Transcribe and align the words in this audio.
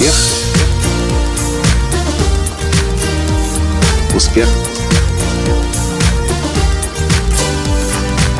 Успех. 0.00 0.14
Успех. 4.16 4.48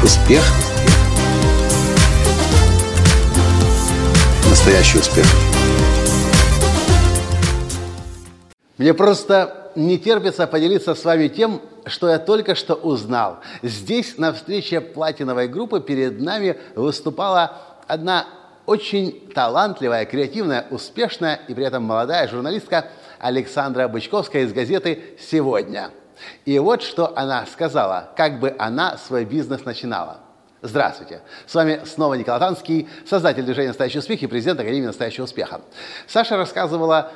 Успех. 0.03 0.43
Настоящий 4.49 4.99
успех. 5.01 5.27
Мне 8.79 8.95
просто 8.95 9.71
не 9.77 9.99
терпится 9.99 10.47
поделиться 10.47 10.95
с 10.95 11.05
вами 11.05 11.29
тем, 11.29 11.61
что 11.85 12.09
я 12.09 12.19
только 12.19 12.55
что 12.55 12.73
узнал. 12.73 13.41
Здесь 13.63 14.17
на 14.17 14.33
встрече 14.33 14.81
платиновой 14.81 15.47
группы 15.47 15.83
перед 15.83 16.23
нами 16.23 16.57
выступала 16.75 17.59
одна 17.87 18.27
очень 18.67 19.31
талантливая, 19.35 20.05
креативная, 20.05 20.67
успешная 20.71 21.41
и 21.49 21.55
при 21.55 21.65
этом 21.65 21.83
молодая 21.83 22.29
журналистка 22.29 22.89
Александра 23.19 23.89
Бычковская 23.89 24.43
из 24.43 24.53
газеты 24.53 25.17
«Сегодня». 25.19 25.91
И 26.45 26.59
вот 26.59 26.83
что 26.83 27.17
она 27.17 27.47
сказала, 27.47 28.11
как 28.17 28.41
бы 28.41 28.55
она 28.59 28.99
свой 28.99 29.25
бизнес 29.25 29.65
начинала. 29.65 30.19
Здравствуйте! 30.63 31.23
С 31.47 31.55
вами 31.55 31.81
снова 31.87 32.15
Николай 32.15 32.39
Танский, 32.39 32.89
создатель 33.07 33.43
движения 33.43 33.69
«Настоящий 33.69 33.99
успех» 33.99 34.23
и 34.23 34.27
президент 34.27 34.61
Академии 34.61 34.87
«Настоящего 34.87 35.25
успеха». 35.25 35.63
Саша 36.07 36.37
рассказывала 36.37 37.11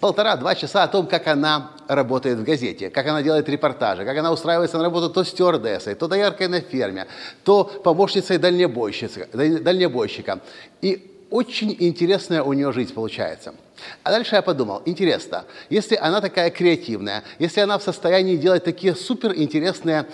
полтора-два 0.00 0.54
часа 0.54 0.84
о 0.84 0.88
том, 0.88 1.06
как 1.06 1.26
она 1.26 1.72
работает 1.88 2.38
в 2.38 2.44
газете, 2.44 2.90
как 2.90 3.06
она 3.06 3.22
делает 3.22 3.48
репортажи, 3.48 4.04
как 4.04 4.16
она 4.16 4.32
устраивается 4.32 4.78
на 4.78 4.84
работу 4.84 5.10
то 5.10 5.24
стюардессой, 5.24 5.94
то 5.94 6.06
дояркой 6.06 6.48
на 6.48 6.60
ферме, 6.60 7.06
то 7.44 7.64
помощницей 7.64 8.38
дальнебойщика. 8.38 10.40
И 10.80 11.14
очень 11.30 11.76
интересная 11.78 12.42
у 12.42 12.52
нее 12.52 12.72
жизнь 12.72 12.94
получается. 12.94 13.54
А 14.02 14.10
дальше 14.10 14.36
я 14.36 14.42
подумал, 14.42 14.82
интересно, 14.86 15.44
если 15.68 15.96
она 15.96 16.20
такая 16.20 16.50
креативная, 16.50 17.22
если 17.38 17.60
она 17.60 17.78
в 17.78 17.82
состоянии 17.82 18.36
делать 18.36 18.64
такие 18.64 18.94
суперинтересные 18.94 20.06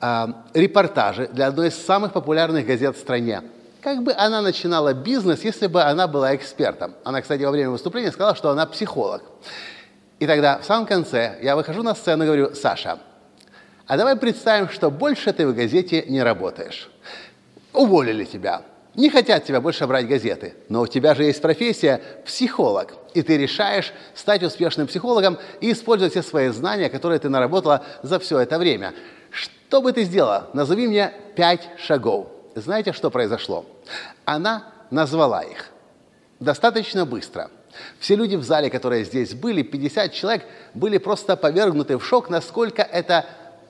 э, 0.00 0.26
репортажи 0.54 1.28
для 1.32 1.48
одной 1.48 1.68
из 1.68 1.74
самых 1.74 2.12
популярных 2.12 2.66
газет 2.66 2.96
в 2.96 3.00
стране, 3.00 3.42
как 3.84 4.02
бы 4.02 4.14
она 4.14 4.40
начинала 4.40 4.94
бизнес, 4.94 5.44
если 5.44 5.66
бы 5.66 5.82
она 5.82 6.08
была 6.08 6.34
экспертом? 6.34 6.94
Она, 7.04 7.20
кстати, 7.20 7.42
во 7.42 7.50
время 7.50 7.68
выступления 7.68 8.10
сказала, 8.10 8.34
что 8.34 8.48
она 8.48 8.64
психолог. 8.64 9.22
И 10.18 10.26
тогда 10.26 10.58
в 10.58 10.64
самом 10.64 10.86
конце 10.86 11.38
я 11.42 11.54
выхожу 11.54 11.82
на 11.82 11.94
сцену 11.94 12.24
и 12.24 12.26
говорю, 12.26 12.54
Саша, 12.54 12.98
а 13.86 13.98
давай 13.98 14.16
представим, 14.16 14.70
что 14.70 14.90
больше 14.90 15.34
ты 15.34 15.46
в 15.46 15.54
газете 15.54 16.02
не 16.08 16.22
работаешь. 16.22 16.90
Уволили 17.74 18.24
тебя. 18.24 18.62
Не 18.94 19.10
хотят 19.10 19.44
тебя 19.44 19.60
больше 19.60 19.86
брать 19.86 20.08
газеты. 20.08 20.54
Но 20.70 20.80
у 20.80 20.86
тебя 20.86 21.14
же 21.14 21.24
есть 21.24 21.42
профессия 21.42 22.00
психолог. 22.24 22.94
И 23.12 23.20
ты 23.20 23.36
решаешь 23.36 23.92
стать 24.14 24.42
успешным 24.42 24.86
психологом 24.86 25.36
и 25.60 25.72
использовать 25.72 26.12
все 26.14 26.22
свои 26.22 26.48
знания, 26.48 26.88
которые 26.88 27.18
ты 27.18 27.28
наработала 27.28 27.84
за 28.02 28.18
все 28.18 28.38
это 28.38 28.58
время. 28.58 28.94
Что 29.30 29.82
бы 29.82 29.92
ты 29.92 30.04
сделала? 30.04 30.48
Назови 30.54 30.86
мне 30.88 31.12
пять 31.36 31.68
шагов. 31.76 32.33
Знаете, 32.54 32.92
что 32.92 33.10
произошло? 33.10 33.66
Она 34.24 34.72
назвала 34.90 35.42
их 35.42 35.70
достаточно 36.38 37.04
быстро. 37.04 37.50
Все 37.98 38.14
люди 38.14 38.36
в 38.36 38.44
зале, 38.44 38.70
которые 38.70 39.04
здесь 39.04 39.34
были, 39.34 39.62
50 39.62 40.12
человек, 40.12 40.44
были 40.74 40.98
просто 40.98 41.36
повергнуты 41.36 41.98
в 41.98 42.04
шок, 42.04 42.30
насколько 42.30 42.82
это 42.82 43.26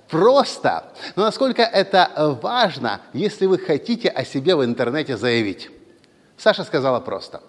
просто, 0.09 0.85
но 1.17 1.25
насколько 1.25 1.63
это 1.63 2.39
важно, 2.43 3.01
если 3.15 3.47
вы 3.47 3.59
хотите 3.59 4.09
о 4.09 4.25
себе 4.25 4.57
в 4.57 4.65
интернете 4.65 5.17
заявить. 5.17 5.71
Саша 6.37 6.65
сказала 6.65 7.01
просто. 7.01 7.41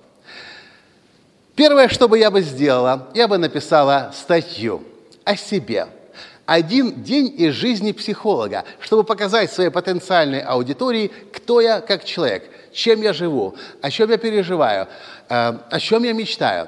Первое, 1.55 1.89
что 1.89 2.07
бы 2.07 2.17
я 2.17 2.31
бы 2.31 2.41
сделала, 2.41 3.09
я 3.13 3.27
бы 3.27 3.37
написала 3.37 4.11
статью 4.13 4.83
о 5.25 5.35
себе– 5.35 5.87
один 6.45 7.03
день 7.03 7.33
из 7.37 7.53
жизни 7.53 7.91
психолога, 7.91 8.65
чтобы 8.79 9.03
показать 9.03 9.51
своей 9.51 9.69
потенциальной 9.69 10.41
аудитории, 10.41 11.11
кто 11.33 11.61
я 11.61 11.81
как 11.81 12.05
человек, 12.05 12.49
чем 12.71 13.01
я 13.01 13.13
живу, 13.13 13.55
о 13.81 13.89
чем 13.89 14.09
я 14.11 14.17
переживаю, 14.17 14.87
э, 15.29 15.53
о 15.69 15.79
чем 15.79 16.03
я 16.03 16.13
мечтаю. 16.13 16.67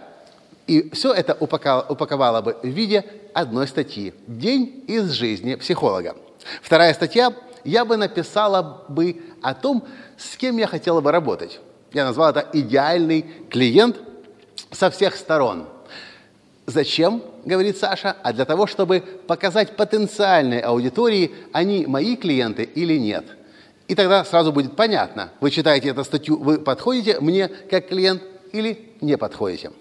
И 0.66 0.90
все 0.94 1.14
это 1.14 1.36
упаковало 1.40 2.42
бы 2.42 2.58
в 2.62 2.68
виде 2.68 3.06
одной 3.34 3.68
статьи 3.68 4.14
«День 4.28 4.84
из 4.88 5.12
жизни 5.12 5.56
психолога». 5.56 6.16
Вторая 6.62 6.94
статья 6.94 7.34
я 7.64 7.86
бы 7.86 7.98
написала 7.98 8.86
бы 8.90 9.22
о 9.42 9.54
том, 9.54 9.84
с 10.18 10.36
кем 10.38 10.58
я 10.58 10.68
хотела 10.68 11.02
бы 11.02 11.12
работать. 11.12 11.60
Я 11.94 12.06
назвал 12.06 12.32
это 12.32 12.48
«Идеальный 12.52 13.26
клиент 13.50 13.98
со 14.72 14.90
всех 14.90 15.16
сторон». 15.16 15.68
Зачем, 16.66 17.22
говорит 17.48 17.78
Саша, 17.78 18.16
а 18.22 18.34
для 18.34 18.46
того, 18.46 18.68
чтобы 18.68 19.02
показать 19.26 19.76
потенциальной 19.76 20.60
аудитории, 20.60 21.32
они 21.54 21.88
мои 21.88 22.16
клиенты 22.16 22.64
или 22.64 22.98
нет. 22.98 23.26
И 23.88 23.96
тогда 23.96 24.26
сразу 24.26 24.52
будет 24.52 24.76
понятно, 24.76 25.32
вы 25.40 25.50
читаете 25.50 25.90
эту 25.90 26.04
статью, 26.04 26.38
вы 26.38 26.60
подходите 26.60 27.20
мне 27.22 27.48
как 27.48 27.88
клиент 27.88 28.22
или 28.52 28.92
не 29.00 29.18
подходите. 29.18 29.72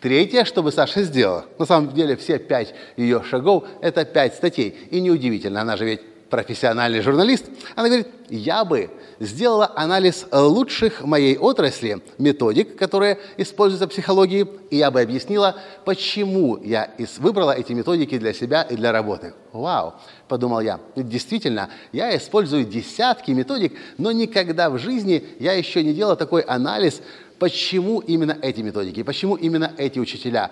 Третье, 0.00 0.44
что 0.44 0.62
бы 0.62 0.72
Саша 0.72 1.02
сделала, 1.02 1.46
на 1.58 1.64
самом 1.64 1.94
деле 1.94 2.16
все 2.16 2.38
пять 2.38 2.74
ее 2.96 3.22
шагов– 3.22 3.64
это 3.80 4.04
пять 4.04 4.34
статей. 4.34 4.76
И 4.90 5.00
неудивительно, 5.00 5.62
она 5.62 5.76
же 5.76 5.84
ведь 5.84 6.00
профессиональный 6.32 7.02
журналист, 7.02 7.44
она 7.76 7.88
говорит, 7.88 8.08
я 8.30 8.64
бы 8.64 8.88
сделала 9.20 9.70
анализ 9.76 10.26
лучших 10.32 11.02
моей 11.04 11.36
отрасли 11.36 12.00
методик, 12.16 12.74
которые 12.74 13.18
используются 13.36 13.86
в 13.86 13.90
психологии, 13.90 14.48
и 14.70 14.78
я 14.78 14.90
бы 14.90 15.02
объяснила, 15.02 15.56
почему 15.84 16.56
я 16.56 16.90
выбрала 17.18 17.52
эти 17.52 17.74
методики 17.74 18.16
для 18.16 18.32
себя 18.32 18.62
и 18.62 18.76
для 18.76 18.92
работы. 18.92 19.34
Вау, 19.52 19.92
подумал 20.26 20.60
я, 20.60 20.80
действительно, 20.96 21.68
я 21.92 22.16
использую 22.16 22.64
десятки 22.64 23.32
методик, 23.32 23.74
но 23.98 24.10
никогда 24.10 24.70
в 24.70 24.78
жизни 24.78 25.22
я 25.38 25.52
еще 25.52 25.84
не 25.84 25.92
делала 25.92 26.16
такой 26.16 26.40
анализ, 26.40 27.02
почему 27.38 28.00
именно 28.00 28.38
эти 28.40 28.62
методики, 28.62 29.02
почему 29.02 29.34
именно 29.34 29.70
эти 29.76 29.98
учителя. 29.98 30.50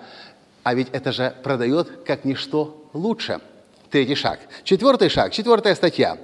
А 0.61 0.75
ведь 0.75 0.89
это 0.91 1.11
же 1.11 1.33
продает 1.41 1.89
как 2.05 2.23
ничто 2.23 2.87
лучше– 2.93 3.41
Третий 3.91 4.15
шаг. 4.15 4.39
Четвертый 4.63 5.09
шаг, 5.09 5.33
четвертая 5.33 5.75
статья. 5.75 6.17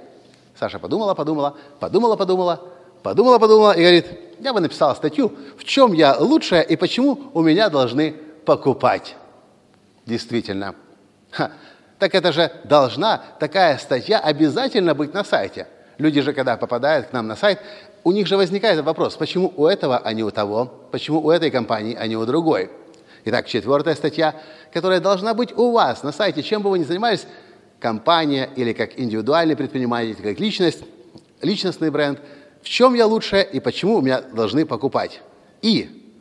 Саша 0.58 0.78
подумала, 0.78 1.12
подумала, 1.12 1.54
подумала, 1.78 2.16
подумала, 2.16 2.62
подумала, 3.02 3.38
подумала 3.38 3.72
и 3.72 3.80
говорит, 3.82 4.06
я 4.40 4.54
бы 4.54 4.60
написала 4.60 4.94
статью, 4.94 5.36
в 5.58 5.64
чем 5.64 5.92
я 5.92 6.16
лучшая 6.18 6.62
и 6.62 6.76
почему 6.76 7.30
у 7.34 7.42
меня 7.42 7.68
должны 7.68 8.14
покупать. 8.46 9.16
Действительно. 10.06 10.74
Ха. 11.30 11.52
Так 11.98 12.14
это 12.14 12.32
же 12.32 12.50
должна 12.64 13.22
такая 13.38 13.76
статья 13.76 14.18
обязательно 14.18 14.94
быть 14.94 15.12
на 15.12 15.22
сайте. 15.22 15.66
Люди 15.98 16.22
же, 16.22 16.32
когда 16.32 16.56
попадают 16.56 17.08
к 17.08 17.12
нам 17.12 17.26
на 17.26 17.36
сайт, 17.36 17.60
у 18.02 18.12
них 18.12 18.26
же 18.26 18.38
возникает 18.38 18.80
вопрос, 18.82 19.16
почему 19.16 19.52
у 19.54 19.66
этого, 19.66 19.98
а 19.98 20.12
не 20.14 20.24
у 20.24 20.30
того, 20.30 20.72
почему 20.90 21.20
у 21.20 21.30
этой 21.30 21.50
компании, 21.50 21.94
а 22.00 22.06
не 22.06 22.16
у 22.16 22.24
другой. 22.24 22.70
Итак, 23.26 23.46
четвертая 23.46 23.94
статья, 23.94 24.34
которая 24.72 25.00
должна 25.00 25.34
быть 25.34 25.52
у 25.58 25.72
вас 25.72 26.02
на 26.02 26.12
сайте, 26.12 26.42
чем 26.42 26.62
бы 26.62 26.70
вы 26.70 26.78
ни 26.78 26.84
занимались, 26.84 27.26
компания 27.80 28.50
или 28.56 28.72
как 28.72 28.98
индивидуальный 28.98 29.56
предприниматель, 29.56 30.16
как 30.16 30.38
личность, 30.40 30.82
личностный 31.42 31.90
бренд, 31.90 32.20
в 32.62 32.68
чем 32.68 32.94
я 32.94 33.06
лучше 33.06 33.40
и 33.40 33.60
почему 33.60 33.96
у 33.96 34.00
меня 34.00 34.20
должны 34.20 34.66
покупать. 34.66 35.20
И 35.62 36.12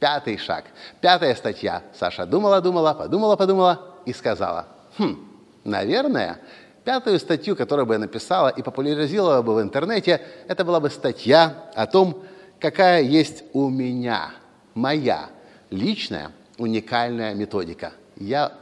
пятый 0.00 0.38
шаг, 0.38 0.64
пятая 1.00 1.34
статья. 1.34 1.82
Саша 1.98 2.26
думала, 2.26 2.60
думала, 2.60 2.94
подумала, 2.94 3.36
подумала 3.36 3.94
и 4.06 4.12
сказала, 4.12 4.66
хм, 4.98 5.16
наверное, 5.64 6.40
пятую 6.84 7.18
статью, 7.18 7.56
которую 7.56 7.86
бы 7.86 7.94
я 7.94 7.98
написала 7.98 8.48
и 8.48 8.62
популяризировала 8.62 9.42
бы 9.42 9.54
в 9.54 9.62
интернете, 9.62 10.20
это 10.48 10.64
была 10.64 10.80
бы 10.80 10.90
статья 10.90 11.70
о 11.74 11.86
том, 11.86 12.22
какая 12.60 13.02
есть 13.02 13.44
у 13.52 13.68
меня, 13.68 14.32
моя 14.74 15.30
личная 15.70 16.32
уникальная 16.58 17.34
методика. 17.34 17.92
Я 18.16 18.52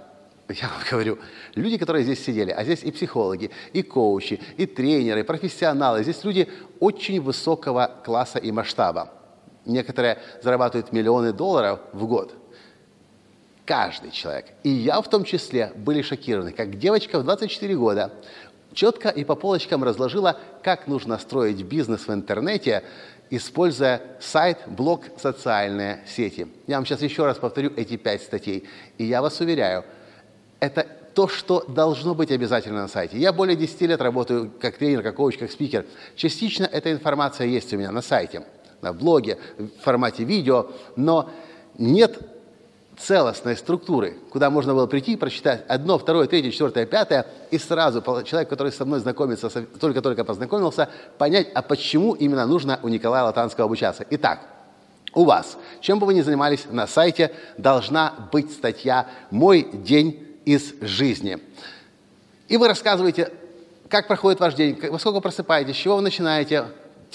я 0.60 0.68
вам 0.68 0.82
говорю, 0.90 1.18
люди, 1.54 1.78
которые 1.78 2.04
здесь 2.04 2.24
сидели, 2.24 2.50
а 2.50 2.64
здесь 2.64 2.82
и 2.82 2.90
психологи, 2.90 3.50
и 3.72 3.82
коучи, 3.82 4.40
и 4.56 4.66
тренеры, 4.66 5.20
и 5.20 5.24
профессионалы, 5.24 6.02
здесь 6.02 6.22
люди 6.24 6.48
очень 6.80 7.20
высокого 7.20 7.90
класса 8.04 8.38
и 8.38 8.52
масштаба. 8.52 9.10
Некоторые 9.64 10.18
зарабатывают 10.42 10.92
миллионы 10.92 11.32
долларов 11.32 11.80
в 11.92 12.06
год. 12.06 12.34
Каждый 13.64 14.10
человек, 14.10 14.46
и 14.64 14.70
я 14.70 15.00
в 15.00 15.08
том 15.08 15.24
числе, 15.24 15.72
были 15.76 16.02
шокированы, 16.02 16.52
как 16.52 16.78
девочка 16.78 17.20
в 17.20 17.24
24 17.24 17.76
года 17.76 18.12
четко 18.74 19.08
и 19.08 19.24
по 19.24 19.36
полочкам 19.36 19.84
разложила, 19.84 20.38
как 20.62 20.88
нужно 20.88 21.16
строить 21.18 21.62
бизнес 21.62 22.08
в 22.08 22.12
интернете, 22.12 22.82
используя 23.30 24.02
сайт, 24.20 24.58
блог, 24.66 25.04
социальные 25.16 26.02
сети. 26.06 26.48
Я 26.66 26.76
вам 26.76 26.86
сейчас 26.86 27.02
еще 27.02 27.24
раз 27.24 27.38
повторю 27.38 27.72
эти 27.76 27.96
пять 27.96 28.22
статей. 28.22 28.68
И 28.98 29.04
я 29.04 29.22
вас 29.22 29.40
уверяю, 29.40 29.84
это 30.62 30.86
то, 31.14 31.26
что 31.26 31.64
должно 31.66 32.14
быть 32.14 32.30
обязательно 32.30 32.82
на 32.82 32.88
сайте. 32.88 33.18
Я 33.18 33.32
более 33.32 33.56
10 33.56 33.80
лет 33.82 34.00
работаю 34.00 34.50
как 34.60 34.78
тренер, 34.78 35.02
как 35.02 35.16
коуч, 35.16 35.36
как 35.36 35.50
спикер. 35.50 35.84
Частично 36.14 36.64
эта 36.64 36.92
информация 36.92 37.48
есть 37.48 37.74
у 37.74 37.76
меня 37.76 37.90
на 37.90 38.00
сайте, 38.00 38.44
на 38.80 38.92
блоге, 38.92 39.38
в 39.58 39.82
формате 39.82 40.22
видео, 40.22 40.68
но 40.94 41.28
нет 41.78 42.16
целостной 42.96 43.56
структуры, 43.56 44.16
куда 44.30 44.50
можно 44.50 44.72
было 44.72 44.86
прийти, 44.86 45.16
прочитать 45.16 45.64
одно, 45.66 45.98
второе, 45.98 46.28
третье, 46.28 46.52
четвертое, 46.52 46.86
пятое, 46.86 47.26
и 47.50 47.58
сразу 47.58 48.00
человек, 48.22 48.48
который 48.48 48.70
со 48.70 48.84
мной 48.84 49.00
знакомится, 49.00 49.50
только-только 49.50 50.24
познакомился, 50.24 50.88
понять, 51.18 51.48
а 51.54 51.62
почему 51.62 52.14
именно 52.14 52.46
нужно 52.46 52.78
у 52.84 52.88
Николая 52.88 53.24
Латанского 53.24 53.64
обучаться. 53.64 54.06
Итак, 54.10 54.46
у 55.12 55.24
вас, 55.24 55.58
чем 55.80 55.98
бы 55.98 56.06
вы 56.06 56.14
ни 56.14 56.20
занимались 56.20 56.66
на 56.70 56.86
сайте, 56.86 57.32
должна 57.58 58.28
быть 58.30 58.52
статья 58.52 59.08
«Мой 59.32 59.68
день 59.72 60.31
из 60.44 60.74
жизни». 60.80 61.38
И 62.48 62.56
вы 62.56 62.68
рассказываете, 62.68 63.32
как 63.88 64.08
проходит 64.08 64.40
ваш 64.40 64.54
день, 64.54 64.78
во 64.90 64.98
сколько 64.98 65.20
просыпаетесь, 65.20 65.74
с 65.74 65.78
чего 65.78 65.96
вы 65.96 66.02
начинаете, 66.02 66.66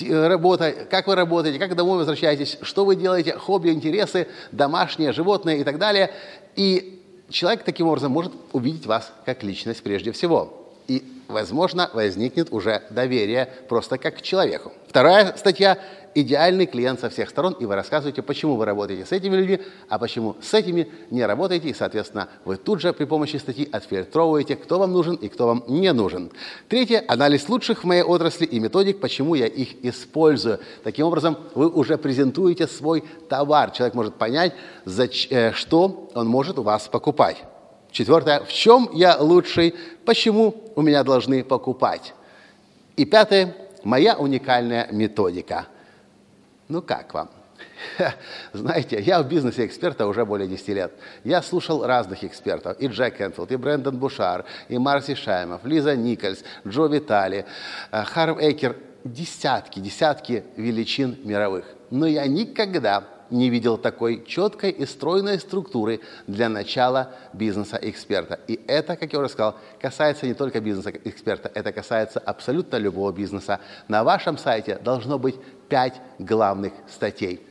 Э, 0.02 0.28
работа, 0.28 0.72
как 0.90 1.08
вы 1.08 1.16
работаете, 1.16 1.60
как 1.60 1.76
домой 1.76 1.98
возвращаетесь, 1.98 2.58
что 2.62 2.86
вы 2.86 2.96
делаете, 2.96 3.34
хобби, 3.34 3.70
интересы, 3.70 4.28
домашние, 4.52 5.12
животные 5.12 5.60
и 5.60 5.64
так 5.64 5.78
далее. 5.78 6.12
И 6.56 7.04
человек 7.30 7.64
таким 7.64 7.88
образом 7.88 8.12
может 8.12 8.34
увидеть 8.54 8.86
вас 8.86 9.12
как 9.26 9.44
личность 9.44 9.82
прежде 9.84 10.12
всего. 10.12 10.67
И, 10.88 11.04
возможно, 11.28 11.90
возникнет 11.94 12.52
уже 12.52 12.84
доверие 12.90 13.50
просто 13.68 13.98
как 13.98 14.18
к 14.18 14.22
человеку. 14.22 14.72
Вторая 14.88 15.36
статья 15.36 15.78
идеальный 16.16 16.66
клиент 16.66 17.00
со 17.00 17.10
всех 17.10 17.30
сторон, 17.30 17.54
и 17.60 17.66
вы 17.66 17.76
рассказываете, 17.76 18.24
почему 18.24 18.56
вы 18.56 18.66
работаете 18.66 19.06
с 19.06 19.12
этими 19.12 19.36
людьми, 19.36 19.60
а 19.88 20.00
почему 20.00 20.36
с 20.42 20.52
этими 20.54 20.88
не 21.12 21.24
работаете, 21.24 21.70
и, 21.70 21.74
соответственно, 21.74 22.28
вы 22.44 22.58
тут 22.58 22.82
же 22.82 22.92
при 22.92 23.06
помощи 23.06 23.38
статьи 23.38 23.70
отфильтровываете, 23.72 24.56
кто 24.56 24.80
вам 24.80 24.94
нужен 24.94 25.16
и 25.16 25.28
кто 25.30 25.46
вам 25.46 25.64
не 25.68 25.94
нужен. 25.94 26.32
Третье– 26.70 27.04
анализ 27.08 27.48
лучших 27.50 27.84
в 27.84 27.86
моей 27.86 28.02
отрасли 28.02 28.46
и 28.46 28.60
методик, 28.60 29.00
почему 29.00 29.36
я 29.36 29.46
их 29.46 29.84
использую. 29.84 30.60
Таким 30.84 31.06
образом, 31.06 31.38
вы 31.54 31.70
уже 31.70 31.98
презентуете 31.98 32.68
свой 32.68 33.04
товар. 33.30 33.72
Человек 33.72 33.94
может 33.94 34.16
понять, 34.16 34.54
э, 34.86 35.52
что 35.52 36.10
он 36.16 36.28
может 36.28 36.58
у 36.58 36.64
вас 36.64 36.88
покупать. 36.88 37.44
Четвертое– 37.92 38.40
в 38.46 38.52
чем 38.52 38.90
я 38.94 39.18
лучший, 39.18 39.76
почему 40.06 40.56
у 40.76 40.82
меня 40.82 41.04
должны 41.04 41.44
покупать. 41.44 42.14
И 42.96 43.06
пятое– 43.06 43.56
моя 43.84 44.16
уникальная 44.18 44.88
методика– 44.92 45.68
ну 46.68 46.82
как 46.82 47.14
вам? 47.14 47.30
Знаете, 48.54 49.00
я 49.00 49.22
в 49.22 49.28
бизнесе 49.28 49.66
эксперта 49.66 50.08
уже 50.08 50.26
более 50.26 50.48
10 50.48 50.68
лет. 50.70 50.94
Я 51.24 51.42
слушал 51.42 51.86
разных 51.86 52.24
экспертов. 52.24 52.78
И 52.80 52.88
Джек 52.88 53.22
Энфилд, 53.22 53.52
и 53.52 53.56
Брэндон 53.56 53.98
Бушар, 53.98 54.46
и 54.68 54.78
Марси 54.78 55.16
Шаймов, 55.16 55.64
Лиза 55.64 55.96
Никольс, 55.96 56.44
Джо 56.68 56.88
Витали, 56.88 57.46
э, 57.92 58.04
Харв 58.04 58.40
Эйкер. 58.40 58.76
Десятки, 59.04 59.80
десятки 59.80 60.44
величин 60.58 61.18
мировых. 61.24 61.64
Но 61.92 62.08
я 62.08 62.28
никогда 62.28 63.06
не 63.30 63.50
видел 63.50 63.78
такой 63.78 64.24
четкой 64.26 64.72
и 64.72 64.86
стройной 64.86 65.40
структуры 65.40 66.02
для 66.28 66.50
начала 66.50 67.14
бизнеса-эксперта. 67.34 68.40
И 68.48 68.60
это, 68.68 68.96
как 68.96 69.14
я 69.14 69.20
уже 69.20 69.30
сказал, 69.30 69.56
касается 69.80 70.26
не 70.26 70.34
только 70.34 70.60
бизнеса-эксперта, 70.60 71.52
это 71.54 71.72
касается 71.72 72.20
абсолютно 72.20 72.78
любого 72.78 73.12
бизнеса. 73.12 73.60
На 73.88 74.04
вашем 74.04 74.38
сайте 74.38 74.78
должно 74.78 75.20
быть 75.20 75.36
пять 75.70 75.96
главных 76.20 76.74
статей. 76.90 77.42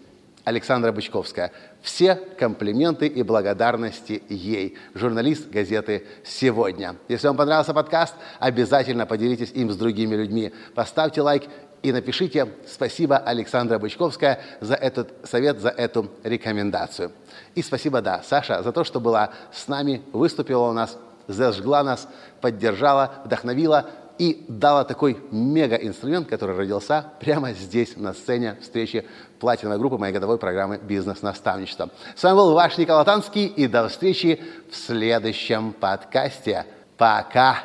Александра 0.47 0.93
Бычковская. 0.93 1.51
Все 1.83 2.15
комплименты 2.15 3.09
и 3.09 3.25
благодарности 3.25 4.23
ей. 4.29 4.79
Журналист 4.95 5.51
газеты 5.51 6.07
«Сегодня». 6.25 6.95
Если 7.09 7.27
вам 7.27 7.37
понравился 7.37 7.75
подкаст, 7.75 8.15
обязательно 8.39 9.07
поделитесь 9.07 9.51
им 9.51 9.73
с 9.73 9.77
другими 9.77 10.15
людьми. 10.15 10.53
Поставьте 10.77 11.21
лайк 11.21 11.45
и 11.87 11.93
напишите 11.93 12.49
«Спасибо, 12.67 13.17
Александра 13.17 13.79
Бычковская, 13.79 14.41
за 14.61 14.75
этот 14.75 15.15
совет, 15.23 15.61
за 15.61 15.69
эту 15.69 16.11
рекомендацию». 16.25 17.13
И 17.55 17.63
спасибо, 17.63 18.03
да, 18.03 18.23
Саша, 18.29 18.61
за 18.65 18.73
то, 18.73 18.83
что 18.83 18.99
была 18.99 19.31
с 19.53 19.69
нами, 19.69 20.03
выступила 20.13 20.69
у 20.69 20.73
нас, 20.73 20.99
зажгла 21.29 21.85
нас, 21.85 22.09
поддержала, 22.41 23.13
вдохновила 23.25 23.89
и 24.19 24.45
дала 24.49 24.83
такой 24.83 25.17
мега-инструмент, 25.31 26.29
который 26.29 26.57
родился 26.57 27.07
прямо 27.21 27.53
здесь, 27.53 27.97
на 27.97 28.15
сцене 28.15 28.57
встречи 28.61 29.07
платиновой 29.39 29.79
группы 29.79 29.97
моей 29.97 30.13
годовой 30.13 30.39
программы 30.39 30.81
«Бизнес-наставничество». 30.83 31.91
С 32.17 32.23
вами 32.25 32.35
был 32.35 32.53
ваш 32.55 32.79
Николай 32.79 33.05
Танский, 33.05 33.47
и 33.47 33.69
до 33.69 33.89
встречи 33.89 34.43
в 34.73 34.75
следующем 34.75 35.73
подкасте. 35.73 36.67
Пока! 36.97 37.61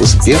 Успех! 0.00 0.40